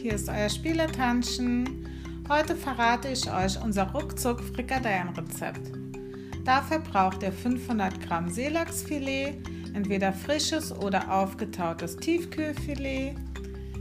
[0.00, 1.86] hier ist euer Spieletanschen.
[2.28, 5.72] Heute verrate ich euch unser ruckzuck Frikadellenrezept.
[6.44, 9.34] Dafür braucht ihr 500 Gramm Seelachsfilet,
[9.74, 13.16] entweder frisches oder aufgetautes Tiefkühlfilet,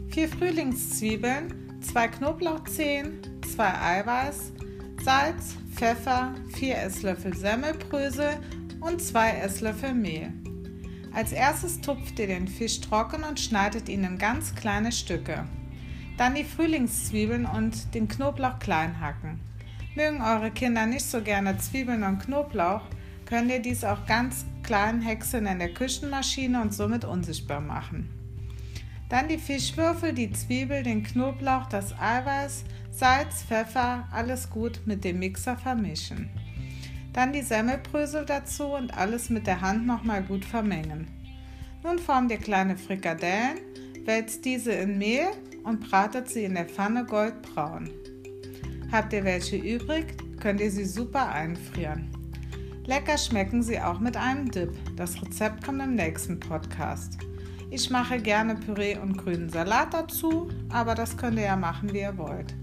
[0.10, 3.20] 4 Frühlingszwiebeln, 2 Knoblauchzehen,
[3.54, 4.54] 2 Eiweiß,
[5.04, 8.38] Salz, Pfeffer, 4 Esslöffel Semmelbrösel
[8.80, 10.34] und 2 Esslöffel Mehl.
[11.14, 15.46] Als erstes tupft ihr den Fisch trocken und schneidet ihn in ganz kleine Stücke.
[16.18, 19.40] Dann die Frühlingszwiebeln und den Knoblauch klein hacken.
[19.96, 22.82] Mögen eure Kinder nicht so gerne Zwiebeln und Knoblauch,
[23.26, 28.10] könnt ihr dies auch ganz klein häckseln in der Küchenmaschine und somit unsichtbar machen.
[29.10, 35.20] Dann die Fischwürfel, die Zwiebel, den Knoblauch, das Eiweiß, Salz, Pfeffer, alles gut mit dem
[35.20, 36.30] Mixer vermischen.
[37.14, 41.08] Dann die Semmelbrösel dazu und alles mit der Hand nochmal gut vermengen.
[41.84, 43.60] Nun formt ihr kleine Frikadellen,
[44.06, 45.28] wälzt diese in Mehl
[45.68, 47.90] und bratet sie in der Pfanne goldbraun.
[48.92, 52.10] Habt ihr welche übrig, könnt ihr sie super einfrieren.
[52.86, 54.72] Lecker schmecken sie auch mit einem Dip.
[54.96, 57.18] Das Rezept kommt im nächsten Podcast.
[57.70, 62.00] Ich mache gerne Püree und grünen Salat dazu, aber das könnt ihr ja machen, wie
[62.00, 62.56] ihr wollt.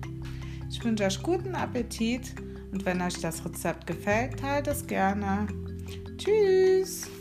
[0.71, 2.35] Ich wünsche euch guten Appetit
[2.73, 5.47] und wenn euch das Rezept gefällt, teilt es gerne.
[6.17, 7.14] Tschüss!